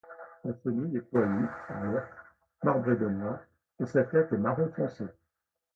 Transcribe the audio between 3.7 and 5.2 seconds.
et sa tête est marron foncé.